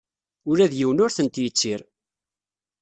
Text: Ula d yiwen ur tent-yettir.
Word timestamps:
Ula 0.49 0.71
d 0.71 0.73
yiwen 0.77 1.01
ur 1.05 1.11
tent-yettir. 1.15 1.81